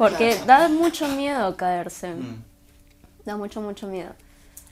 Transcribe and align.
Porque 0.00 0.34
da 0.46 0.66
mucho 0.70 1.06
miedo 1.08 1.54
caerse. 1.56 2.14
Mm, 2.14 2.42
Da 3.26 3.36
mucho, 3.36 3.60
mucho 3.60 3.86
miedo. 3.86 4.14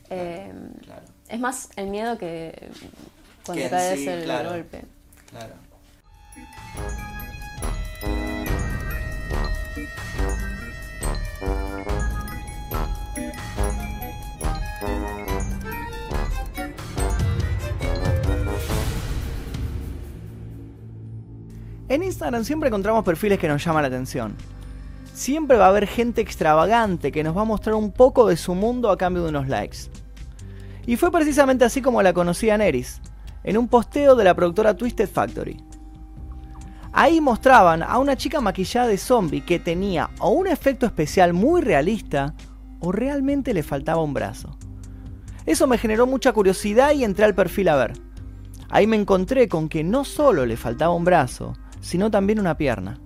Eh, 0.09 0.51
claro, 0.83 1.03
es 1.29 1.39
más 1.39 1.69
el 1.77 1.89
miedo 1.89 2.17
que 2.17 2.71
cuando 3.45 3.63
Que 3.63 3.69
caes 3.69 3.99
sí, 4.01 4.09
el 4.09 4.25
claro. 4.25 4.49
golpe. 4.51 4.85
claro. 5.29 5.53
En 21.89 22.03
Instagram 22.03 22.45
siempre 22.45 22.69
encontramos 22.69 23.05
perfiles 23.05 23.39
que 23.39 23.49
nos 23.49 23.65
llaman 23.65 23.83
la 23.83 23.89
atención. 23.89 24.35
Siempre 25.19 25.57
va 25.57 25.67
a 25.67 25.71
haber 25.71 25.89
gente 25.89 26.21
extravagante 26.21 27.11
que 27.11 27.25
nos 27.25 27.37
va 27.37 27.41
a 27.41 27.45
mostrar 27.45 27.75
un 27.75 27.91
poco 27.91 28.29
de 28.29 28.37
su 28.37 28.55
mundo 28.55 28.89
a 28.89 28.97
cambio 28.97 29.25
de 29.25 29.31
unos 29.31 29.49
likes. 29.49 29.79
Y 30.87 30.95
fue 30.95 31.11
precisamente 31.11 31.65
así 31.65 31.83
como 31.83 32.01
la 32.03 32.13
conocí 32.13 32.51
a 32.51 32.57
Neris, 32.57 33.01
en 33.43 33.59
un 33.59 33.67
posteo 33.67 34.15
de 34.15 34.23
la 34.23 34.37
productora 34.37 34.77
Twisted 34.77 35.09
Factory. 35.09 35.57
Ahí 36.93 37.21
mostraban 37.21 37.83
a 37.83 37.99
una 37.99 38.15
chica 38.15 38.41
maquillada 38.41 38.87
de 38.87 38.97
zombie 38.97 39.41
que 39.41 39.59
tenía 39.59 40.09
o 40.21 40.31
un 40.31 40.47
efecto 40.47 40.87
especial 40.87 41.33
muy 41.33 41.63
realista 41.63 42.37
o 42.79 42.93
realmente 42.93 43.53
le 43.53 43.65
faltaba 43.65 44.01
un 44.01 44.15
brazo. 44.15 44.57
Eso 45.47 45.67
me 45.67 45.79
generó 45.79 46.07
mucha 46.07 46.33
curiosidad 46.33 46.93
y 46.93 47.03
entré 47.03 47.25
al 47.25 47.35
perfil 47.35 47.71
a 47.71 47.77
ver. 47.77 47.95
Ahí 48.71 48.87
me 48.87 48.95
encontré 48.95 49.49
con 49.49 49.69
que 49.69 49.83
no 49.83 50.05
solo 50.05 50.47
le 50.47 50.57
faltaba 50.57 50.95
un 50.95 51.05
brazo, 51.05 51.55
sino 51.81 52.09
también 52.09 52.39
una 52.39 52.57
pierna. 52.57 53.01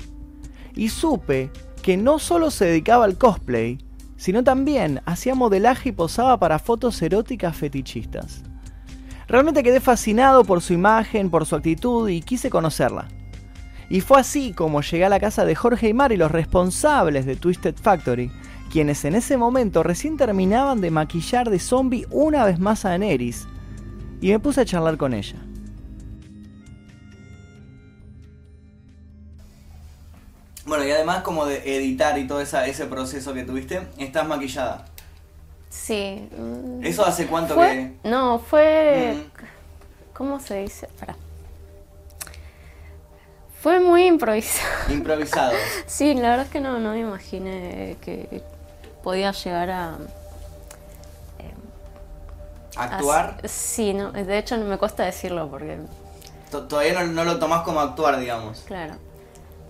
Y 0.75 0.91
supe 0.91 1.51
que 1.83 1.97
no 1.97 2.19
solo 2.19 2.51
se 2.51 2.67
dedicaba 2.67 3.05
al 3.05 3.19
cosplay, 3.19 3.79
sino 4.17 4.45
también 4.45 5.01
hacía 5.05 5.35
modelaje 5.35 5.89
y 5.89 5.93
posaba 5.93 6.39
para 6.39 6.59
fotos 6.59 7.03
eróticas 7.03 7.57
fetichistas. 7.57 8.43
Realmente 9.27 9.63
quedé 9.63 9.81
fascinado 9.81 10.45
por 10.45 10.61
su 10.61 10.73
imagen, 10.73 11.31
por 11.31 11.45
su 11.45 11.57
actitud 11.57 12.09
y 12.09 12.23
quise 12.23 12.51
conocerla. 12.51 13.09
Y 13.89 14.01
fue 14.01 14.21
así 14.21 14.53
como 14.53 14.81
llegué 14.81 15.05
a 15.05 15.09
la 15.09 15.21
casa 15.21 15.45
de 15.45 15.55
Jorge 15.55 15.89
y 15.89 15.95
Mari, 15.95 16.17
los 16.17 16.31
responsables 16.31 17.27
de 17.27 17.37
Twisted 17.37 17.75
Factory, 17.75 18.31
quienes 18.71 19.05
en 19.05 19.15
ese 19.15 19.37
momento 19.37 19.83
recién 19.83 20.17
terminaban 20.17 20.81
de 20.81 20.91
maquillar 20.91 21.51
de 21.51 21.59
zombie 21.59 22.07
una 22.11 22.45
vez 22.45 22.59
más 22.59 22.85
a 22.85 22.91
Daenerys, 22.91 23.47
y 24.21 24.31
me 24.31 24.39
puse 24.39 24.63
a 24.63 24.65
charlar 24.65 24.97
con 24.97 25.15
ella. 25.15 25.37
Bueno, 30.73 30.87
y 30.87 30.91
además 30.91 31.21
como 31.23 31.45
de 31.45 31.77
editar 31.77 32.17
y 32.17 32.27
todo 32.27 32.41
esa, 32.41 32.67
ese 32.67 32.87
proceso 32.87 33.35
que 33.35 33.45
tuviste, 33.45 33.87
estás 33.99 34.27
maquillada. 34.27 34.87
Sí. 35.69 36.27
mm, 36.35 36.83
¿Eso 36.83 37.05
hace 37.05 37.27
cuánto 37.27 37.57
fue, 37.57 37.93
No, 38.05 38.39
fue... 38.39 39.17
Mm. 39.19 40.15
¿Cómo 40.15 40.41
se 40.41 40.63
dice? 40.63 40.87
Espera. 40.87 41.15
Fue 43.61 43.81
muy 43.81 44.07
improvisado. 44.07 44.67
que 44.87 44.93
improvisado? 44.95 45.53
Sí, 45.85 46.15
la 46.15 46.31
verdad 46.31 46.47
es 46.47 46.53
que 46.53 46.61
no, 46.61 46.79
no 46.79 46.93
me 46.93 47.01
imaginé 47.01 47.99
que 48.01 48.43
podía 49.03 49.31
llegar 49.33 49.69
a... 49.69 49.99
¿Actuar? 52.77 53.41
a- 53.45 53.47
sí, 53.47 53.93
no, 53.93 54.11
de 54.13 54.39
hecho 54.39 54.57
me 54.57 54.79
cuesta 54.79 55.03
decirlo 55.05 55.51
porque, 55.51 55.77
To- 56.51 56.67
Todavía 56.67 56.95
no, 56.95 57.13
no 57.13 57.25
lo 57.25 57.39
tomás 57.39 57.61
como 57.61 57.79
actuar, 57.81 58.19
digamos. 58.19 58.61
claro. 58.67 58.95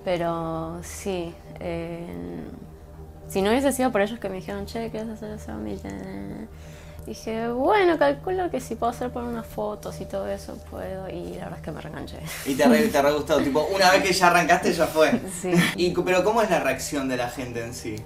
Pero 0.04 0.80
sí. 0.82 1.34
eh, 1.60 2.06
si 3.28 3.40
no 3.42 3.50
hubiese 3.50 3.72
sido 3.72 3.92
por 3.92 4.00
ellos 4.02 4.18
que 4.18 4.28
me 4.28 4.36
dijeron, 4.36 4.66
che, 4.66 4.90
¿qué 4.90 4.98
vas 4.98 5.08
a 5.08 5.12
hacer 5.14 5.30
esa 5.32 5.52
mamita? 5.54 5.88
Dije, 7.06 7.48
bueno, 7.48 7.98
calculo 7.98 8.48
que 8.50 8.60
si 8.60 8.76
puedo 8.76 8.90
hacer 8.92 9.10
por 9.10 9.24
unas 9.24 9.46
fotos 9.46 10.00
y 10.00 10.06
todo 10.06 10.28
eso, 10.28 10.56
puedo. 10.70 11.08
Y 11.08 11.34
la 11.34 11.44
verdad 11.44 11.58
es 11.58 11.64
que 11.64 11.72
me 11.72 11.80
reenganché. 11.80 12.18
Y 12.44 12.54
te 12.54 12.68
re, 12.68 12.88
te 12.88 13.02
re 13.02 13.12
gustado, 13.12 13.42
tipo, 13.42 13.64
una 13.74 13.90
vez 13.90 14.02
que 14.04 14.12
ya 14.12 14.28
arrancaste 14.28 14.72
ya 14.72 14.86
fue. 14.86 15.20
Sí. 15.40 15.52
Y, 15.76 15.90
pero 15.92 16.22
¿cómo 16.24 16.42
es 16.42 16.50
la 16.50 16.60
reacción 16.60 17.08
de 17.08 17.16
la 17.16 17.28
gente 17.28 17.64
en 17.64 17.74
sí? 17.74 17.96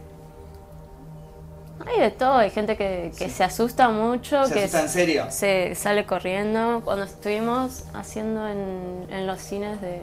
Hay 1.87 2.01
de 2.01 2.11
todo, 2.11 2.37
hay 2.39 2.51
gente 2.51 2.77
que, 2.77 3.13
que 3.19 3.29
se 3.29 3.45
asusta 3.45 3.89
mucho, 3.91 4.47
¿Se 4.47 4.55
que 4.55 4.61
asusta 4.61 4.81
en 4.83 4.89
serio? 4.89 5.27
se 5.31 5.75
sale 5.75 6.07
corriendo. 6.07 6.81
Cuando 6.85 7.05
estuvimos 7.05 7.85
haciendo 7.93 8.49
en, 8.49 9.07
en 9.11 9.27
los 9.27 9.41
cines 9.41 9.81
de, 9.83 10.01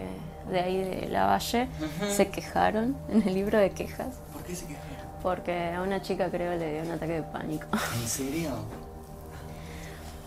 de 0.50 0.60
ahí 0.60 0.78
de 0.84 1.08
La 1.10 1.26
Valle, 1.26 1.68
se 2.10 2.30
quejaron 2.30 2.96
en 3.10 3.28
el 3.28 3.34
libro 3.34 3.58
de 3.58 3.72
quejas, 3.72 4.16
¿Por 4.32 4.44
qué 4.44 4.56
se 4.56 4.66
quejaron? 4.66 4.94
porque 5.22 5.74
a 5.74 5.82
una 5.82 6.02
chica 6.02 6.30
creo 6.30 6.58
le 6.58 6.74
dio 6.74 6.84
un 6.84 6.92
ataque 6.92 7.14
de 7.14 7.24
pánico. 7.24 7.68
¿En 8.02 8.08
serio? 8.08 8.50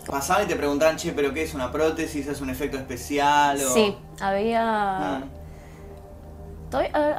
Pasaban 0.07 0.45
y 0.45 0.47
te 0.47 0.55
preguntaban, 0.55 0.95
che, 0.95 1.11
¿pero 1.11 1.33
qué 1.33 1.43
es 1.43 1.53
una 1.53 1.71
prótesis? 1.71 2.27
¿Es 2.27 2.39
un 2.39 2.49
efecto 2.49 2.77
especial? 2.77 3.57
O... 3.57 3.73
Sí, 3.73 3.95
había... 4.21 5.17
Ah, 5.17 5.21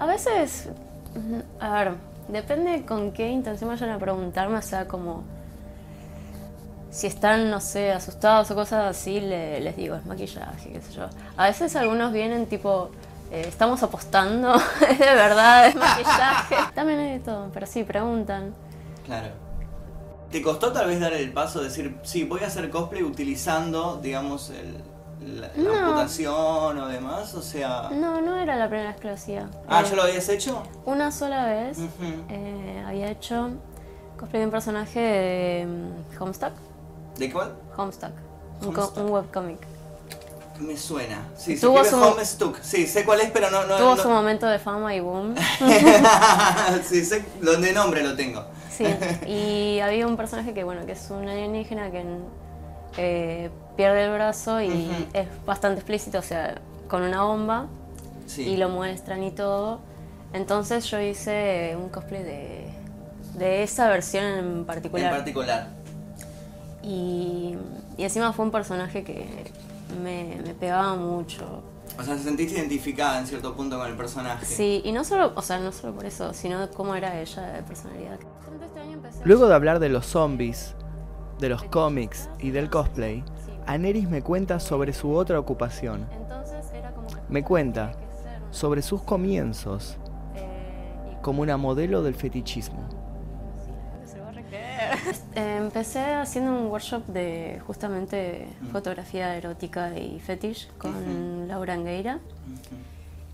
a 0.01 0.07
veces, 0.07 0.69
mm, 1.15 1.63
a 1.63 1.71
ver, 1.73 1.95
depende 2.29 2.85
con 2.85 3.13
qué 3.13 3.29
intención 3.29 3.71
vayan 3.71 3.91
a 3.91 3.99
preguntarme, 3.99 4.59
o 4.59 4.63
sea, 4.63 4.89
como 4.89 5.25
si 6.91 7.07
están, 7.07 7.51
no 7.51 7.61
sé, 7.61 7.93
asustados 7.93 8.51
o 8.51 8.55
cosas 8.55 8.87
así, 8.97 9.21
le- 9.21 9.61
les 9.61 9.77
digo, 9.77 9.95
es 9.97 10.07
maquillaje, 10.07 10.71
qué 10.73 10.81
sé 10.81 10.93
yo. 10.93 11.07
A 11.37 11.45
veces 11.47 11.77
algunos 11.77 12.13
vienen 12.13 12.47
tipo, 12.47 12.91
eh, 13.31 13.45
estamos 13.47 13.83
apostando, 13.83 14.55
es 14.89 14.99
de 14.99 15.05
verdad, 15.15 15.67
es 15.67 15.75
maquillaje. 15.77 16.57
También 16.75 16.99
hay 17.01 17.13
de 17.13 17.21
todo, 17.21 17.51
pero 17.53 17.67
sí, 17.67 17.85
preguntan. 17.85 18.55
claro. 19.05 19.29
¿Te 20.31 20.43
costó 20.43 20.73
tal 20.73 20.89
vez 20.89 21.01
dar 21.01 21.15
el 21.15 21.33
paso 21.33 21.61
de 21.61 21.69
decir, 21.69 21.97
sí, 22.03 22.25
voy 22.25 22.43
a 22.45 22.49
hacer 22.49 22.69
cosplay 22.69 23.03
utilizando, 23.03 23.97
digamos, 23.97 24.51
el, 24.51 24.77
la, 25.41 25.49
la 25.57 25.63
No. 25.63 25.75
amputación 25.75 26.79
o 26.79 26.87
demás? 26.87 27.33
O 27.35 27.41
sea... 27.41 27.89
No, 27.93 28.21
no 28.21 28.37
era 28.37 28.57
la 28.57 28.69
primera 28.69 28.91
vez 28.91 29.01
que 29.01 29.09
lo 29.09 29.15
hacía. 29.15 29.49
Ah, 29.67 29.81
Eh, 29.81 29.87
¿ya 29.89 29.97
lo 29.97 30.03
habías 30.03 30.29
hecho? 30.29 30.63
Una 30.85 31.13
sola 31.13 31.47
vez 31.47 31.79
eh, 32.29 32.85
había 32.87 33.11
hecho 33.11 33.53
cosplay 34.19 34.41
de 34.41 34.47
un 34.49 34.51
personaje 34.53 35.01
de 35.01 35.67
mm, 35.67 36.23
Homestuck. 36.23 36.53
¿De 37.19 37.31
cuál? 37.33 37.55
Homestuck, 37.77 38.11
un, 38.63 38.73
co- 38.73 38.81
Homestuck. 38.83 39.05
un 39.05 39.11
webcomic. 39.11 39.59
Me 40.61 40.77
suena. 40.77 41.23
Sí, 41.37 41.59
Tuvo 41.61 41.85
su- 41.85 41.97
Homestuck. 41.97 42.59
Sí, 42.63 42.87
sé 42.87 43.05
cuál 43.05 43.21
es, 43.21 43.31
pero 43.31 43.51
no... 43.51 43.65
no 43.67 43.77
Tuvo 43.77 43.95
no- 43.97 44.03
su 44.03 44.09
momento 44.09 44.47
de 44.47 44.59
fama 44.59 44.95
y 44.95 45.01
boom. 45.01 45.35
sí, 46.85 47.05
sé, 47.05 47.25
lo 47.41 47.57
de 47.57 47.73
nombre 47.73 48.03
lo 48.03 48.15
tengo. 48.17 48.45
Sí, 48.71 48.85
y 49.27 49.81
había 49.81 50.07
un 50.07 50.17
personaje 50.17 50.55
que, 50.55 50.65
bueno, 50.65 50.85
que 50.87 50.93
es 50.93 51.11
un 51.11 51.29
alienígena 51.29 51.91
que 51.91 52.05
eh, 52.97 53.51
pierde 53.77 54.05
el 54.05 54.13
brazo 54.13 54.61
y 54.61 54.91
es 55.13 55.27
bastante 55.47 55.81
explícito, 55.81 56.19
o 56.19 56.23
sea, 56.23 56.61
con 56.89 57.03
una 57.03 57.23
bomba 57.23 57.67
Sí. 58.27 58.43
y 58.43 58.57
lo 58.57 58.69
muestran 58.69 59.23
y 59.23 59.31
todo. 59.31 59.81
Entonces 60.35 60.85
yo 60.91 61.01
hice 61.01 61.75
un 61.81 61.89
cosplay 61.89 62.23
de, 62.23 62.69
de 63.39 63.63
esa 63.63 63.89
versión 63.89 64.25
en 64.25 64.65
particular. 64.67 65.07
En 65.13 65.17
particular. 65.19 65.69
Y, 66.83 67.57
y 67.97 68.03
encima 68.05 68.33
fue 68.33 68.45
un 68.45 68.51
personaje 68.51 69.05
que 69.05 69.27
me, 70.03 70.39
me 70.45 70.55
pegaba 70.55 70.95
mucho. 70.97 71.63
O 71.99 72.03
sea, 72.03 72.17
se 72.17 72.25
sentiste 72.25 72.59
identificada 72.59 73.19
en 73.19 73.27
cierto 73.27 73.55
punto 73.57 73.79
con 73.79 73.89
el 73.89 73.97
personaje. 73.97 74.47
Sí, 74.47 74.83
y 74.85 74.93
no 74.93 75.05
solo, 75.05 75.33
o 75.35 75.43
sea, 75.43 75.59
no 75.59 75.73
solo 75.73 75.95
por 75.95 76.07
eso, 76.07 76.33
sino 76.33 76.71
cómo 76.71 76.95
era 76.95 77.21
ella 77.21 77.43
de 77.43 77.63
personalidad. 77.63 78.19
Este 79.09 79.25
Luego 79.25 79.49
de 79.49 79.55
hablar 79.55 79.81
de 79.81 79.89
los 79.89 80.07
zombies, 80.07 80.75
de 81.41 81.49
los 81.49 81.65
cómics 81.65 82.29
y 82.39 82.51
del 82.51 82.71
cosplay, 82.71 83.25
Aneris 83.67 84.09
me 84.09 84.23
cuenta 84.23 84.61
sobre 84.61 84.93
su 84.93 85.13
otra 85.13 85.39
ocupación. 85.39 86.07
Me 87.29 87.43
cuenta 87.43 87.93
sobre 88.51 88.81
sus 88.83 89.03
comienzos 89.03 89.97
eh, 90.35 91.19
como 91.21 91.43
una 91.43 91.57
modelo 91.57 92.03
del 92.03 92.15
fetichismo. 92.15 92.89
Empecé 95.39 96.01
haciendo 96.15 96.53
un 96.53 96.67
workshop 96.67 97.07
de 97.07 97.61
justamente 97.67 98.49
fotografía 98.73 99.37
erótica 99.37 99.97
y 99.99 100.19
fetish 100.21 100.69
con 100.79 101.47
Laura 101.49 101.75
Angueira 101.75 102.19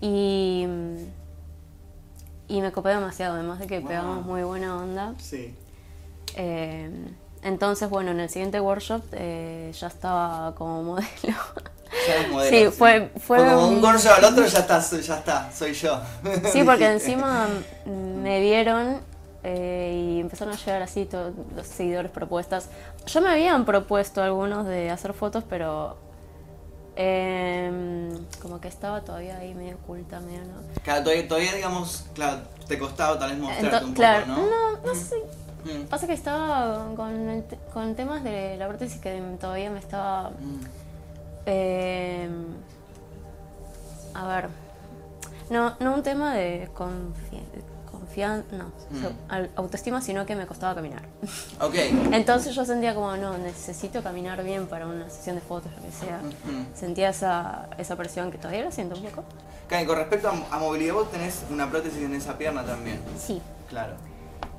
y, 0.01 0.65
y 2.47 2.61
me 2.61 2.71
copé 2.71 2.89
demasiado, 2.89 3.35
además 3.35 3.59
de 3.59 3.67
que 3.67 3.79
Wow. 3.79 3.87
pegamos 3.87 4.25
muy 4.25 4.43
buena 4.43 4.77
onda. 4.77 5.13
Sí. 5.19 5.55
Eh, 6.35 6.89
entonces, 7.43 7.89
bueno, 7.89 8.11
en 8.11 8.19
el 8.19 8.29
siguiente 8.29 8.59
workshop 8.59 9.01
eh, 9.13 9.71
ya 9.79 9.87
estaba 9.87 10.53
como 10.55 10.83
modelo. 10.83 11.07
Ya 12.07 12.27
modelo, 12.31 12.71
Sí, 12.71 12.75
fue- 12.77 13.09
fue 13.19 13.37
como 13.37 13.67
un 13.69 13.79
gorro 13.81 13.97
al 14.17 14.23
otro, 14.25 14.45
ya 14.45 14.59
está, 14.59 14.81
soy- 14.81 15.01
ya 15.01 15.17
está, 15.17 15.49
soy 15.51 15.73
yo. 15.73 16.01
Sí, 16.51 16.63
porque 16.63 16.87
encima 16.91 17.47
me 17.85 18.41
vieron 18.41 18.99
eh, 19.47 19.93
y 19.93 20.19
empezaron 20.21 20.55
a 20.55 20.57
llegar 20.57 20.81
así 20.81 21.05
todos 21.05 21.31
los 21.55 21.67
seguidores 21.67 22.09
propuestas. 22.09 22.67
Ya 23.05 23.21
me 23.21 23.29
habían 23.29 23.63
propuesto 23.63 24.23
algunos 24.23 24.65
de 24.65 24.89
hacer 24.89 25.13
fotos, 25.13 25.43
pero 25.47 25.97
em, 26.95 28.09
como 28.41 28.59
que 28.59 28.67
estaba 28.67 29.01
todavía 29.01 29.37
ahí 29.37 29.53
medio 29.53 29.75
oculta, 29.75 30.19
medio 30.19 30.39
no. 30.45 30.81
Claro, 30.83 31.03
todavía, 31.03 31.27
todavía, 31.27 31.53
digamos, 31.53 32.07
claro, 32.15 32.41
te 32.67 32.79
costaba 32.79 33.19
tal 33.19 33.31
vez 33.31 33.39
mostrarte 33.39 33.85
un 33.85 33.93
claro, 33.93 34.25
poco, 34.25 34.41
¿no? 34.41 34.47
no, 34.49 34.77
no 34.83 34.95
sé. 34.95 35.15
Mm, 35.65 35.85
Pasa 35.89 36.07
que 36.07 36.13
estaba 36.13 36.87
con, 36.95 37.29
el 37.29 37.43
con 37.71 37.93
temas 37.95 38.23
de 38.23 38.57
la 38.57 38.67
prótesis 38.67 38.99
que 38.99 39.21
todavía 39.39 39.69
me 39.69 39.79
estaba. 39.79 40.29
mm, 40.31 40.59
eh, 41.45 42.29
a 44.15 44.27
ver. 44.27 44.49
No, 45.51 45.75
no 45.79 45.93
un 45.93 46.01
tema 46.01 46.33
de 46.33 46.67
confianza, 46.73 47.74
no, 48.23 48.65
Mm. 48.91 49.45
autoestima, 49.55 50.01
sino 50.01 50.25
que 50.25 50.35
me 50.35 50.45
costaba 50.47 50.73
caminar. 50.75 51.01
Ok. 51.59 51.73
Entonces 52.11 52.55
yo 52.55 52.63
sentía 52.65 52.95
como, 52.95 53.15
no, 53.17 53.37
necesito 53.37 54.01
caminar 54.01 54.43
bien 54.43 54.67
para 54.67 54.87
una 54.87 55.09
sesión 55.09 55.35
de 55.35 55.41
fotos, 55.41 55.71
lo 55.75 55.81
que 55.83 55.91
sea. 55.91 56.19
Ujú. 56.23 56.65
Sentía 56.73 57.09
esa, 57.09 57.67
esa 57.77 57.95
presión 57.95 58.31
que 58.31 58.37
todavía 58.37 58.63
la 58.65 58.71
siento 58.71 58.95
un 58.95 59.03
poco. 59.03 59.23
Karen, 59.67 59.85
con 59.87 59.97
respecto 59.97 60.29
a, 60.29 60.55
a 60.55 60.59
movilidad, 60.59 60.93
vos 60.93 61.11
tenés 61.11 61.43
una 61.49 61.69
prótesis 61.69 62.01
en 62.03 62.13
esa 62.15 62.37
pierna 62.37 62.63
también. 62.63 62.99
Sí. 63.17 63.41
Claro. 63.69 63.93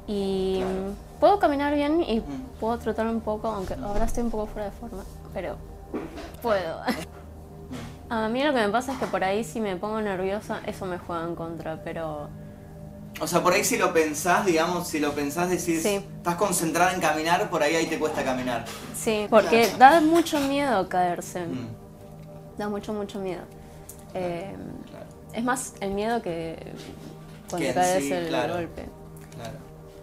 Y 0.07 0.59
Claro. 0.59 0.71
mm, 0.91 1.19
puedo 1.21 1.39
caminar 1.39 1.75
bien 1.75 2.03
y 2.03 2.21
Mm. 2.21 2.43
puedo 2.61 2.79
trotar 2.79 3.07
un 3.07 3.21
poco, 3.21 3.49
aunque 3.49 3.75
ahora 3.75 4.05
estoy 4.05 4.23
un 4.25 4.31
poco 4.31 4.47
fuera 4.47 4.67
de 4.67 4.73
forma, 4.77 5.03
pero 5.33 5.57
puedo. 6.43 6.81
A 8.09 8.29
mí 8.29 8.45
lo 8.45 8.53
que 8.55 8.61
me 8.61 8.69
pasa 8.69 8.93
es 8.93 8.99
que 8.99 9.07
por 9.07 9.25
ahí 9.25 9.43
si 9.43 9.61
me 9.61 9.75
pongo 9.77 10.01
nerviosa, 10.01 10.61
eso 10.65 10.87
me 10.87 10.97
juega 10.99 11.25
en 11.25 11.35
contra, 11.35 11.83
pero 11.83 12.29
O 13.21 13.27
sea, 13.27 13.43
por 13.43 13.55
ahí 13.55 13.65
si 13.65 13.79
lo 13.79 13.93
pensás, 13.95 14.45
digamos, 14.45 14.89
si 14.89 14.99
lo 15.01 15.13
pensás, 15.13 15.49
decís, 15.49 15.83
Sí. 15.83 15.97
estás 16.19 16.35
concentrada 16.35 16.93
en 16.93 17.01
caminar, 17.01 17.49
por 17.49 17.63
ahí 17.63 17.75
ahí 17.75 17.87
te 17.87 17.99
cuesta 17.99 18.23
caminar. 18.23 18.65
sí, 18.95 19.27
porque 19.31 19.71
da 19.79 20.01
mucho 20.01 20.39
miedo 20.41 20.87
caerse, 20.89 21.47
Mm, 21.47 21.69
da 22.59 22.69
mucho, 22.69 22.93
mucho 22.93 23.19
miedo. 23.19 23.43
Eh, 24.15 24.55
claro, 24.91 25.07
es 25.33 25.45
más 25.45 25.75
el 25.81 25.91
miedo 25.93 26.21
que 26.21 26.59
cuando 27.49 27.69
Que 27.69 27.75
caes 27.75 28.05
sí, 28.05 28.13
el 28.13 28.31
golpe. 28.31 28.87
claro. 29.35 29.57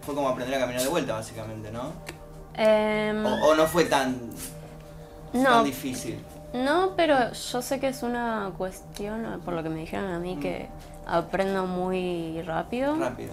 Fue 0.04 0.14
como 0.14 0.28
aprender 0.28 0.56
a 0.56 0.60
caminar 0.60 0.82
de 0.82 0.88
vuelta, 0.88 1.14
básicamente, 1.14 1.70
¿no? 1.70 1.92
Em, 2.54 3.24
O, 3.24 3.48
o 3.50 3.54
no 3.54 3.66
fue 3.66 3.84
tan, 3.86 4.18
no, 5.32 5.42
tan 5.50 5.64
difícil. 5.64 6.18
No, 6.52 6.92
pero 6.96 7.32
yo 7.32 7.62
sé 7.62 7.80
que 7.80 7.88
es 7.88 8.02
una 8.02 8.52
cuestión, 8.58 9.40
por 9.44 9.54
lo 9.54 9.62
que 9.62 9.68
me 9.70 9.80
dijeron 9.80 10.12
a 10.12 10.18
mí, 10.20 10.36
que 10.40 10.68
aprendo 11.06 11.66
muy 11.66 12.40
rápido 12.42 12.96
Rápido. 12.96 13.32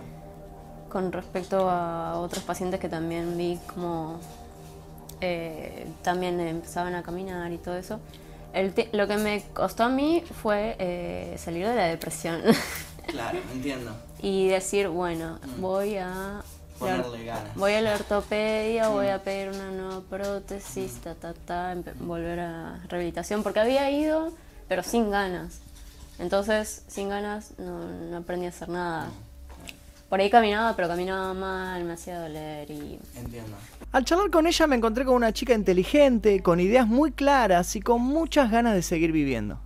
con 0.90 1.12
respecto 1.12 1.70
a 1.70 2.18
otros 2.20 2.44
pacientes 2.44 2.80
que 2.80 2.90
también 2.90 3.38
vi 3.38 3.60
como 3.74 4.20
eh, 5.22 5.88
también 6.02 6.40
empezaban 6.40 6.96
a 6.96 7.04
caminar 7.04 7.52
y 7.52 7.58
todo 7.58 7.76
eso. 7.76 8.00
El 8.54 8.74
lo 8.92 9.08
que 9.08 9.18
me 9.18 9.44
costó 9.54 9.84
a 9.84 9.90
mí 9.90 10.24
fue 10.42 10.76
eh, 10.80 11.36
salir 11.38 11.68
de 11.68 11.76
la 11.76 11.86
depresión 11.86 12.42
Claro, 13.08 13.40
entiendo. 13.54 13.92
y 14.22 14.48
decir, 14.48 14.88
bueno, 14.90 15.40
Mm. 15.58 15.62
voy 15.62 15.98
a... 15.98 16.42
Ponerle 16.80 17.26
ganas. 17.26 17.56
Voy 17.56 17.74
a 17.74 17.82
la 17.82 17.94
ortopedia, 17.94 18.90
voy 18.90 19.08
Mm. 19.08 19.12
a 19.12 19.18
pedir 19.20 19.50
una 19.50 19.70
nueva 19.72 20.02
prótesis, 20.10 20.96
ta, 21.02 21.14
ta, 21.16 21.34
ta, 21.46 21.74
empe- 21.76 21.94
volver 22.00 22.40
a 22.40 22.80
rehabilitación, 22.90 23.44
porque 23.44 23.60
había 23.60 23.90
ido, 23.92 24.32
pero 24.68 24.82
sin 24.84 25.12
ganas. 25.12 25.60
Entonces, 26.22 26.86
sin 26.88 27.10
ganas, 27.10 27.56
no, 27.58 27.80
no 28.10 28.18
aprendí 28.18 28.46
a 28.46 28.50
hacer 28.50 28.70
nada. 28.70 29.10
Por 30.08 30.20
ahí 30.20 30.30
caminaba, 30.30 30.76
pero 30.76 30.88
caminaba 30.88 31.34
mal, 31.34 31.84
me 31.84 31.94
hacía 31.94 32.20
doler 32.20 32.70
y... 32.70 33.00
Entiendo. 33.16 33.58
Al 33.92 34.06
charlar 34.06 34.30
con 34.30 34.46
ella 34.46 34.68
me 34.68 34.76
encontré 34.76 35.04
con 35.04 35.16
una 35.16 35.34
chica 35.34 35.56
inteligente, 35.56 36.44
con 36.44 36.60
ideas 36.60 36.86
muy 36.86 37.12
claras 37.12 37.76
y 37.76 37.82
con 37.82 38.02
muchas 38.02 38.52
ganas 38.52 38.76
de 38.76 38.84
seguir 38.84 39.12
viviendo. 39.12 39.60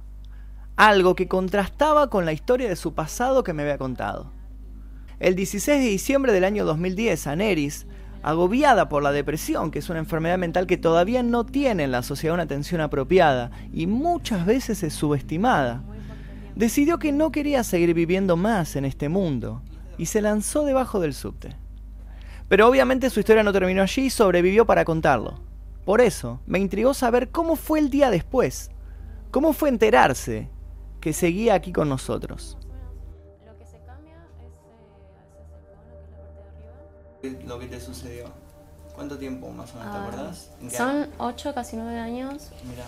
Algo 0.77 1.13
que 1.13 1.27
contrastaba 1.27 2.09
con 2.09 2.25
la 2.25 2.31
historia 2.31 2.69
de 2.69 2.77
su 2.77 2.93
pasado 2.93 3.43
que 3.43 3.53
me 3.53 3.63
había 3.63 3.77
contado. 3.77 4.31
El 5.19 5.35
16 5.35 5.79
de 5.79 5.89
diciembre 5.89 6.31
del 6.31 6.45
año 6.45 6.63
2010, 6.63 7.27
Aneris, 7.27 7.85
agobiada 8.23 8.87
por 8.87 9.03
la 9.03 9.11
depresión, 9.11 9.71
que 9.71 9.79
es 9.79 9.89
una 9.89 9.99
enfermedad 9.99 10.37
mental 10.37 10.67
que 10.67 10.77
todavía 10.77 11.21
no 11.21 11.45
tiene 11.45 11.83
en 11.83 11.91
la 11.91 12.01
sociedad 12.01 12.33
una 12.33 12.43
atención 12.43 12.79
apropiada 12.79 13.51
y 13.73 13.87
muchas 13.87 14.45
veces 14.45 14.83
es 14.83 14.93
subestimada, 14.93 15.83
decidió 16.55 16.97
que 16.99 17.11
no 17.11 17.31
quería 17.31 17.63
seguir 17.63 17.93
viviendo 17.93 18.37
más 18.37 18.75
en 18.75 18.85
este 18.85 19.09
mundo 19.09 19.61
y 19.97 20.07
se 20.07 20.21
lanzó 20.21 20.63
debajo 20.63 20.99
del 20.99 21.13
subte. 21.13 21.55
Pero 22.47 22.67
obviamente 22.67 23.09
su 23.09 23.19
historia 23.19 23.43
no 23.43 23.53
terminó 23.53 23.81
allí 23.81 24.03
y 24.05 24.09
sobrevivió 24.09 24.65
para 24.65 24.85
contarlo. 24.85 25.39
Por 25.85 26.01
eso, 26.01 26.39
me 26.45 26.59
intrigó 26.59 26.93
saber 26.93 27.29
cómo 27.29 27.55
fue 27.55 27.79
el 27.79 27.89
día 27.89 28.09
después. 28.09 28.71
Cómo 29.31 29.53
fue 29.53 29.69
enterarse 29.69 30.49
que 30.99 31.13
seguía 31.13 31.53
aquí 31.55 31.71
con 31.71 31.89
nosotros. 31.89 32.57
Lo 37.47 37.59
que 37.59 37.67
te 37.67 37.79
sucedió. 37.79 38.25
¿Cuánto 38.93 39.17
tiempo 39.17 39.51
más 39.51 39.73
o 39.73 39.79
menos 39.79 40.49
te 40.59 40.67
Ah, 40.67 40.69
Son 40.71 41.09
8, 41.17 41.53
casi 41.53 41.75
9 41.75 41.99
años. 41.99 42.51
Mira. 42.69 42.85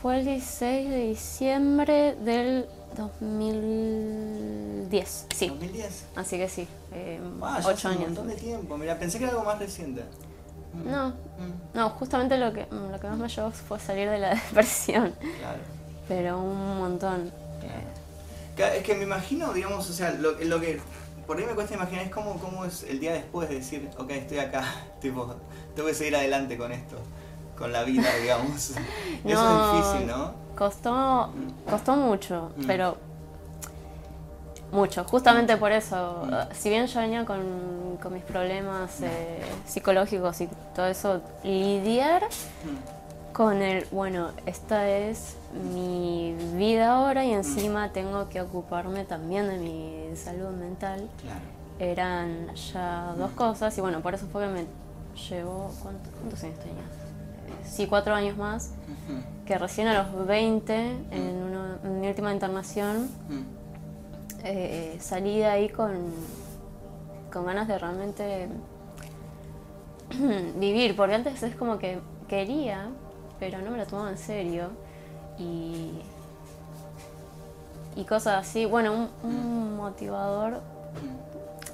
Fue 0.00 0.18
el 0.18 0.24
16 0.24 0.88
de 0.90 1.06
diciembre 1.08 2.14
del 2.16 2.66
2010. 2.96 5.26
Sí, 5.36 5.48
2010. 5.48 6.04
así 6.16 6.38
que 6.38 6.48
sí, 6.48 6.66
eh, 6.92 7.20
Ah, 7.42 7.58
8 7.60 7.68
hace 7.70 7.86
un 7.88 7.92
años. 7.94 8.06
montón 8.06 8.28
de 8.28 8.34
tiempo. 8.36 8.78
Mira, 8.78 8.98
pensé 8.98 9.18
que 9.18 9.24
era 9.24 9.32
algo 9.34 9.44
más 9.44 9.58
reciente. 9.58 10.02
No, 10.84 11.08
Mm, 11.10 11.74
no, 11.74 11.90
justamente 11.90 12.38
lo 12.38 12.52
que, 12.52 12.64
mm, 12.66 12.90
lo 12.92 13.00
que 13.00 13.08
más 13.08 13.18
me 13.18 13.28
llevó 13.28 13.50
fue 13.50 13.78
salir 13.80 14.08
de 14.08 14.18
la 14.18 14.34
depresión, 14.46 15.12
claro. 15.40 15.58
pero 16.08 16.38
un 16.40 16.78
montón. 16.78 17.30
claro. 18.56 18.74
Es 18.74 18.82
que 18.84 18.94
me 18.94 19.02
imagino, 19.04 19.52
digamos, 19.54 19.88
o 19.88 19.92
sea, 19.92 20.10
lo, 20.12 20.32
lo 20.32 20.60
que 20.60 20.78
por 21.26 21.38
ahí 21.38 21.44
me 21.46 21.54
cuesta 21.54 21.74
imaginar 21.74 22.04
es 22.04 22.10
cómo, 22.10 22.38
cómo 22.38 22.64
es 22.66 22.82
el 22.84 23.00
día 23.00 23.12
después 23.14 23.48
de 23.48 23.54
decir, 23.56 23.88
ok, 23.98 24.10
estoy 24.10 24.38
acá, 24.38 24.64
tipo, 25.00 25.34
tengo 25.74 25.88
que 25.88 25.94
seguir 25.94 26.14
adelante 26.16 26.56
con 26.58 26.70
esto, 26.72 26.96
con 27.60 27.70
la 27.72 27.84
vida, 27.84 28.08
digamos. 28.20 28.70
Eso 29.24 29.74
es 29.74 29.76
difícil, 29.76 30.08
¿no? 30.08 30.32
Costó, 30.56 31.30
costó 31.70 31.94
mucho, 31.94 32.50
Mm. 32.56 32.66
pero 32.66 32.96
mucho, 34.72 35.04
justamente 35.04 35.56
por 35.56 35.72
eso. 35.72 36.24
Mm. 36.26 36.54
Si 36.54 36.68
bien 36.68 36.86
yo 36.86 37.00
venía 37.00 37.24
con, 37.24 37.98
con 38.02 38.12
mis 38.12 38.22
problemas 38.24 39.00
eh, 39.02 39.40
psicológicos 39.66 40.40
y 40.40 40.48
todo 40.74 40.86
eso, 40.86 41.20
lidiar 41.44 42.22
Mm, 42.24 43.32
con 43.32 43.62
el, 43.62 43.86
bueno, 43.90 44.30
esta 44.46 44.88
es 44.88 45.36
mi 45.72 46.34
vida 46.54 46.92
ahora 46.96 47.24
y 47.24 47.32
encima 47.32 47.90
tengo 47.92 48.28
que 48.28 48.40
ocuparme 48.40 49.04
también 49.04 49.48
de 49.48 49.58
mi 49.58 50.16
salud 50.16 50.50
mental. 50.50 51.08
Claro. 51.22 51.40
Eran 51.78 52.54
ya 52.54 53.14
dos 53.16 53.30
cosas 53.32 53.76
y 53.78 53.80
bueno, 53.80 54.00
por 54.02 54.14
eso 54.14 54.26
fue 54.30 54.42
que 54.42 54.48
me 54.52 54.66
llevó, 55.30 55.70
¿cuánto- 55.82 56.10
¿cuántos 56.20 56.42
años 56.44 56.58
tenía? 56.58 56.82
Sí, 57.64 57.86
cuatro 57.86 58.14
años 58.14 58.36
más, 58.36 58.72
que 59.46 59.56
recién 59.58 59.88
a 59.88 60.02
los 60.02 60.26
20, 60.26 60.74
en, 61.10 61.42
una- 61.42 61.78
en 61.84 62.00
mi 62.00 62.08
última 62.08 62.32
internación, 62.32 63.08
eh, 64.44 64.96
salí 65.00 65.38
de 65.38 65.46
ahí 65.46 65.68
con, 65.68 65.98
con 67.32 67.44
ganas 67.46 67.66
de 67.68 67.78
realmente 67.78 68.48
vivir, 70.56 70.96
porque 70.96 71.14
antes 71.14 71.42
es 71.42 71.54
como 71.56 71.78
que 71.78 71.98
quería, 72.28 72.88
pero 73.38 73.58
no 73.60 73.70
me 73.70 73.78
lo 73.78 73.86
tomaba 73.86 74.10
en 74.10 74.18
serio. 74.18 74.68
Y, 75.38 76.00
y 77.96 78.04
cosas 78.04 78.46
así. 78.46 78.66
Bueno, 78.66 78.92
un, 79.22 79.30
un 79.30 79.76
motivador 79.76 80.60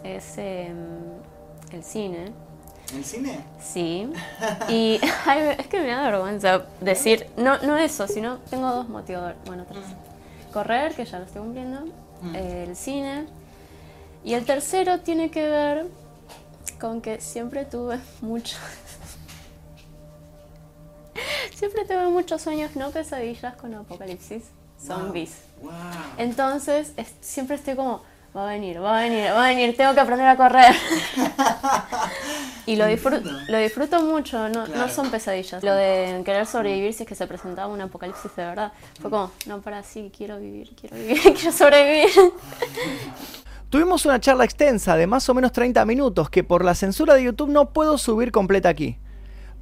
es 0.04 0.38
em, 0.38 0.76
el 1.73 1.83
cine. 1.83 2.33
¿El 2.95 3.05
cine? 3.05 3.40
Sí. 3.61 4.11
Y 4.69 5.00
ay, 5.26 5.57
es 5.59 5.66
que 5.66 5.81
me 5.81 5.88
da 5.88 6.02
vergüenza 6.11 6.66
decir, 6.81 7.26
no, 7.37 7.59
no 7.59 7.76
eso, 7.76 8.07
sino 8.09 8.38
tengo 8.50 8.71
dos 8.71 8.88
motivadores. 8.88 9.37
Bueno, 9.47 9.64
tres. 9.69 9.85
Correr, 10.52 10.95
que 10.95 11.05
ya 11.05 11.19
lo 11.19 11.25
estoy 11.26 11.43
cumpliendo. 11.43 11.85
El 12.35 12.75
cine. 12.76 13.26
Y 14.25 14.35
el 14.35 14.45
tercero 14.45 15.00
tiene 15.00 15.31
que 15.31 15.49
ver 15.49 15.87
con 16.81 17.00
que 17.00 17.21
siempre 17.21 17.64
tuve 17.64 18.00
muchos. 18.21 18.59
siempre 21.55 21.85
tuve 21.85 22.09
muchos 22.09 22.43
sueños, 22.43 22.76
no 22.76 22.90
pesadillas 22.90 23.55
con 23.57 23.75
apocalipsis, 23.75 24.45
zombies. 24.85 25.33
Wow. 25.62 25.73
Entonces, 26.19 26.93
es- 26.97 27.14
siempre 27.21 27.57
estoy 27.57 27.76
como, 27.76 28.02
va 28.37 28.43
a 28.43 28.52
venir, 28.52 28.83
va 28.83 28.99
a 28.99 29.02
venir, 29.02 29.31
va 29.31 29.47
a 29.47 29.49
venir, 29.49 29.76
tengo 29.76 29.95
que 29.95 30.00
aprender 30.00 30.26
a 30.26 30.37
correr. 30.37 30.75
y 32.66 32.76
lo, 32.76 32.87
disfruto 32.87 33.31
lo 33.49 33.59
disfruto 33.59 34.02
mucho, 34.02 34.49
no, 34.49 34.64
Claro. 34.64 34.76
no 34.76 34.88
son 34.88 35.11
pesadillas. 35.11 35.62
Lo 35.62 35.75
de 35.75 36.23
querer 36.25 36.45
sobrevivir 36.47 36.93
si 36.93 37.05
es 37.05 37.09
que 37.09 37.14
se 37.14 37.26
presentaba 37.26 37.73
un 37.73 37.81
apocalipsis 37.81 38.35
de 38.37 38.45
verdad, 38.45 38.73
fue 39.00 39.11
como, 39.11 39.31
no, 39.47 39.62
para 39.62 39.83
sí, 39.83 40.12
quiero 40.14 40.38
vivir, 40.38 40.75
quiero 40.78 40.97
vivir, 40.97 41.21
quiero 41.35 41.52
sobrevivir. 41.52 42.11
Tuvimos 43.71 44.05
una 44.07 44.21
charla 44.21 44.45
extensa 44.45 44.97
de 44.97 45.07
más 45.07 45.28
o 45.28 45.35
menos 45.35 45.52
30 45.52 45.85
minutos 45.87 46.31
que 46.31 46.45
por 46.45 46.64
la 46.64 46.75
censura 46.75 47.14
de 47.14 47.25
YouTube 47.25 47.50
no 47.50 47.73
puedo 47.73 47.99
subir 47.99 48.33
completa 48.33 48.69
aquí. 48.69 48.99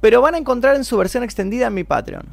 Pero 0.01 0.21
van 0.21 0.35
a 0.35 0.37
encontrar 0.37 0.75
en 0.75 0.83
su 0.83 0.97
versión 0.97 1.23
extendida 1.23 1.67
en 1.67 1.73
mi 1.73 1.83
Patreon. 1.83 2.25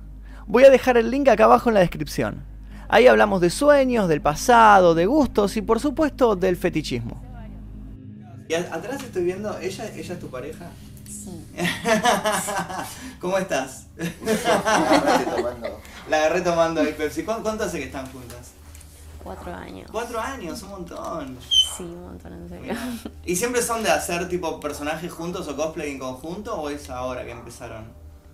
Voy 0.46 0.64
a 0.64 0.70
dejar 0.70 0.96
el 0.96 1.10
link 1.10 1.28
acá 1.28 1.44
abajo 1.44 1.70
en 1.70 1.74
la 1.74 1.80
descripción. 1.80 2.51
Ahí 2.92 3.06
hablamos 3.06 3.40
de 3.40 3.48
sueños, 3.48 4.06
del 4.06 4.20
pasado, 4.20 4.94
de 4.94 5.06
gustos 5.06 5.56
y 5.56 5.62
por 5.62 5.80
supuesto 5.80 6.36
del 6.36 6.58
fetichismo. 6.58 7.22
Y 8.50 8.52
atrás 8.52 9.02
estoy 9.02 9.24
viendo, 9.24 9.58
¿ella, 9.60 9.86
ella 9.94 10.12
es 10.12 10.20
tu 10.20 10.28
pareja? 10.28 10.66
Sí. 11.08 11.42
¿Cómo 13.18 13.38
estás? 13.38 13.86
Agarrate 13.98 15.24
tomando. 15.36 15.80
La 16.10 16.16
agarré 16.18 16.40
tomando 16.42 16.80
ahí 16.82 16.92
Pepsi. 16.92 17.22
¿Cuánto, 17.22 17.44
cuánto 17.44 17.64
hace 17.64 17.78
que 17.78 17.84
están 17.86 18.06
juntas? 18.12 18.50
Cuatro 19.24 19.54
años. 19.54 19.88
Cuatro 19.90 20.20
años, 20.20 20.62
un 20.62 20.68
montón. 20.68 21.38
Sí, 21.48 21.84
un 21.84 22.02
montón, 22.02 22.34
en 22.34 22.48
serio. 22.50 22.74
¿Y 23.24 23.36
siempre 23.36 23.62
son 23.62 23.82
de 23.82 23.90
hacer 23.90 24.28
tipo 24.28 24.60
personajes 24.60 25.10
juntos 25.10 25.48
o 25.48 25.56
cosplay 25.56 25.92
en 25.92 25.98
conjunto 25.98 26.54
o 26.60 26.68
es 26.68 26.90
ahora 26.90 27.24
que 27.24 27.30
empezaron? 27.30 27.84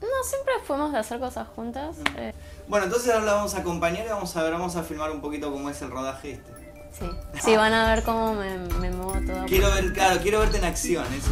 No, 0.00 0.28
siempre 0.28 0.54
fuimos 0.64 0.90
de 0.92 0.98
hacer 0.98 1.20
cosas 1.20 1.46
juntas. 1.54 1.96
eh, 2.16 2.32
Bueno, 2.68 2.84
entonces 2.84 3.10
ahora 3.12 3.24
la 3.24 3.32
vamos 3.34 3.54
a 3.54 3.58
acompañar 3.60 4.04
y 4.04 4.10
vamos 4.10 4.36
a 4.36 4.42
ver, 4.42 4.52
vamos 4.52 4.76
a 4.76 4.82
filmar 4.82 5.10
un 5.10 5.22
poquito 5.22 5.50
cómo 5.50 5.70
es 5.70 5.80
el 5.80 5.90
rodaje 5.90 6.32
este. 6.32 6.52
sí. 6.92 7.10
Sí, 7.42 7.56
van 7.56 7.72
a 7.72 7.88
ver 7.94 8.02
cómo 8.02 8.34
me, 8.34 8.58
me 8.58 8.90
muevo 8.90 9.14
toda. 9.26 9.46
Quiero 9.46 9.72
ver, 9.72 9.92
claro, 9.94 10.20
quiero 10.20 10.40
verte 10.40 10.58
en 10.58 10.64
acción. 10.66 11.06
eso. 11.14 11.30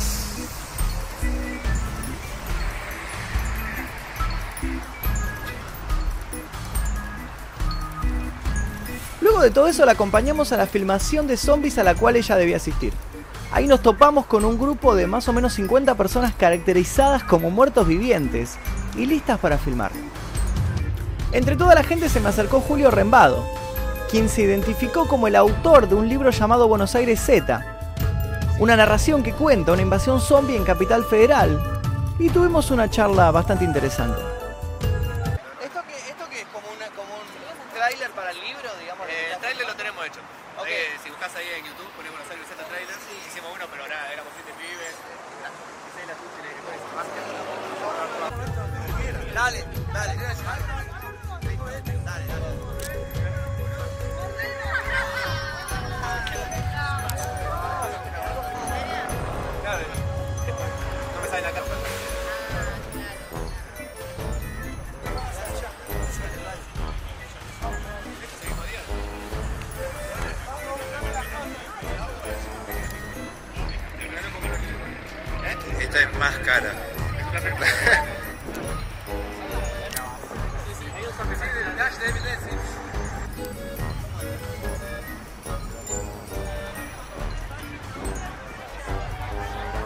Luego 9.21 9.40
de 9.40 9.50
todo 9.50 9.66
eso 9.66 9.85
la 9.85 9.93
acompañamos 9.93 10.52
a 10.52 10.57
la 10.57 10.66
filmación 10.66 11.26
de 11.26 11.37
zombies 11.37 11.76
a 11.76 11.85
la 11.85 11.95
cual 11.95 12.16
ella 12.16 12.37
debía 12.37 12.57
asistir. 12.57 12.95
Ahí 13.52 13.66
nos 13.66 13.83
topamos 13.83 14.25
con 14.26 14.45
un 14.45 14.59
grupo 14.59 14.95
de 14.95 15.07
más 15.07 15.28
o 15.28 15.35
menos 15.35 15.52
50 15.55 15.95
personas 15.97 16.35
caracterizadas 16.35 17.25
como 17.25 17.50
muertos 17.50 17.87
vivientes 17.87 18.57
y 18.97 19.05
listas 19.05 19.38
para 19.38 19.59
filmar. 19.59 19.93
Entre 21.33 21.56
toda 21.56 21.75
la 21.75 21.83
gente 21.83 22.09
se 22.09 22.21
me 22.21 22.28
acercó 22.28 22.61
Julio 22.61 22.90
Rembado, 22.90 23.45
quien 24.11 24.28
se 24.28 24.42
identificó 24.42 25.09
como 25.09 25.26
el 25.26 25.35
autor 25.35 25.88
de 25.88 25.97
un 25.97 26.09
libro 26.09 26.30
llamado 26.30 26.68
Buenos 26.68 26.95
Aires 26.95 27.21
Z, 27.21 27.64
una 28.59 28.76
narración 28.76 29.23
que 29.23 29.33
cuenta 29.33 29.73
una 29.73 29.83
invasión 29.83 30.21
zombie 30.21 30.56
en 30.56 30.64
Capital 30.64 31.04
Federal, 31.04 31.61
y 32.18 32.30
tuvimos 32.30 32.71
una 32.71 32.88
charla 32.88 33.30
bastante 33.33 33.64
interesante. 33.64 34.18
¿Esto 35.61 35.80
qué, 35.87 36.11
esto 36.11 36.25
qué 36.30 36.40
es? 36.40 36.47
¿Como, 36.54 36.64
una, 36.73 36.87
como 36.95 37.12
un 37.12 37.75
tráiler 37.75 38.11
para 38.12 38.30
el 38.30 38.40
libro, 38.40 38.71
digamos? 38.80 39.06
Eh, 39.09 39.35
el 39.35 39.40
trailer 39.40 39.66
lo 39.66 39.75
tenemos 39.75 40.06
hecho. 40.06 40.21
Ok. 40.59 40.66
Eh, 40.68 40.97
si 41.02 41.11
buscas 41.11 41.35
ahí 41.37 41.45
en 41.59 41.66
YouTube, 41.66 41.90
pones 41.92 42.12
más 76.18 76.35
cara. 76.38 76.73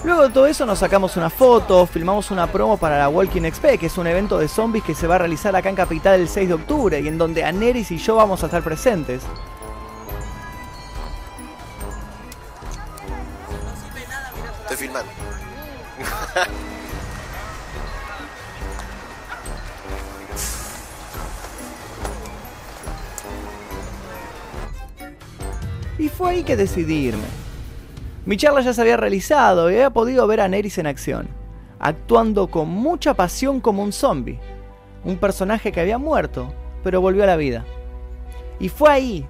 Luego 0.02 0.22
de 0.22 0.30
todo 0.30 0.46
eso 0.46 0.64
nos 0.64 0.78
sacamos 0.78 1.16
una 1.16 1.28
foto, 1.28 1.87
filmamos 1.87 2.30
una 2.30 2.46
promo 2.46 2.78
para 2.78 2.99
la 2.99 3.08
Walking 3.08 3.42
XP, 3.42 3.78
que 3.78 3.87
es 3.87 3.99
un 3.99 4.06
evento 4.06 4.38
de 4.38 4.49
zombies 4.49 4.82
que 4.82 4.94
se 4.94 5.06
va 5.06 5.16
a 5.16 5.18
realizar 5.18 5.54
acá 5.54 5.68
en 5.68 5.76
Capital 5.76 6.20
el 6.20 6.28
6 6.28 6.49
de 6.49 6.54
octubre 6.54 7.00
y 7.00 7.06
en 7.06 7.18
donde 7.18 7.44
Aneris 7.44 7.90
y 7.90 7.99
yo 7.99 8.16
vamos 8.16 8.42
a 8.42 8.46
estar 8.46 8.62
presentes. 8.62 9.22
Que 26.50 26.57
decidí 26.57 27.07
irme. 27.07 27.28
Mi 28.26 28.37
charla 28.37 28.61
ya 28.61 28.73
se 28.73 28.80
había 28.80 28.97
realizado 28.97 29.71
y 29.71 29.75
había 29.75 29.90
podido 29.90 30.26
ver 30.26 30.40
a 30.40 30.49
Neris 30.49 30.78
en 30.78 30.88
acción, 30.88 31.28
actuando 31.78 32.49
con 32.49 32.69
mucha 32.69 33.14
pasión 33.14 33.61
como 33.61 33.85
un 33.85 33.92
zombie, 33.92 34.40
un 35.04 35.16
personaje 35.16 35.71
que 35.71 35.80
había 35.80 35.97
muerto, 35.97 36.52
pero 36.83 37.00
volvió 37.00 37.23
a 37.23 37.28
la 37.28 37.37
vida. 37.37 37.64
Y 38.59 38.69
fue 38.69 38.90
ahí 38.90 39.26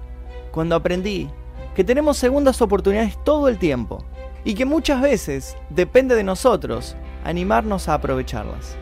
cuando 0.51 0.75
aprendí 0.75 1.29
que 1.75 1.83
tenemos 1.83 2.17
segundas 2.17 2.59
oportunidades 2.59 3.23
todo 3.23 3.49
el 3.49 3.59
tiempo 3.59 4.03
y 4.43 4.55
que 4.55 4.65
muchas 4.65 4.99
veces 4.99 5.55
depende 5.69 6.15
de 6.15 6.23
nosotros 6.23 6.95
animarnos 7.23 7.87
a 7.87 7.93
aprovecharlas. 7.93 8.80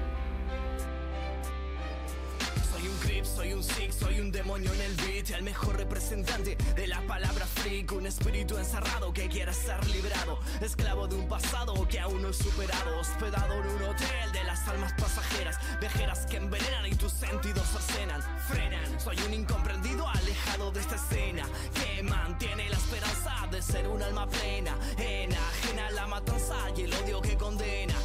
mejor 5.50 5.78
representante 5.78 6.56
de 6.76 6.86
la 6.86 7.02
palabra 7.08 7.44
freak, 7.48 7.92
un 7.94 8.06
espíritu 8.06 8.56
encerrado 8.60 9.12
que 9.12 9.28
quiere 9.28 9.52
ser 9.52 9.84
librado, 9.88 10.40
esclavo 10.62 11.08
de 11.08 11.16
un 11.16 11.28
pasado 11.28 11.88
que 11.88 12.00
aún 12.00 12.22
no 12.22 12.30
he 12.30 12.34
superado, 12.34 13.00
hospedado 13.00 13.56
en 13.56 13.68
un 13.68 13.82
hotel 13.82 14.32
de 14.32 14.44
las 14.44 14.68
almas 14.68 14.94
pasajeras, 14.94 15.58
viajeras 15.80 16.28
que 16.28 16.38
envenenan 16.38 16.86
y 16.86 16.94
tus 16.94 17.12
sentidos 17.14 17.66
acenan, 17.76 18.22
frenan, 18.48 19.00
soy 19.00 19.18
un 19.26 19.34
incomprendido 19.34 20.08
alejado 20.08 20.72
de 20.72 20.82
esta 20.82 20.98
escena, 20.98 21.44
que 21.74 22.04
mantiene 22.04 22.70
la 22.70 22.78
esperanza 22.78 23.48
de 23.50 23.60
ser 23.64 23.88
un 23.88 24.04
alma 24.04 24.28
plena, 24.28 24.78
enajena 25.00 25.90
la 25.96 26.06
matanza 26.06 26.58
y 26.78 26.84
el 26.84 26.94
odio 26.94 27.22
que 27.24 27.36
condena. 27.36 27.96